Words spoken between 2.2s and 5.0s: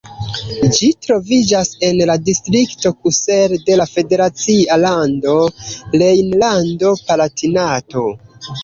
distrikto Kusel de la federacia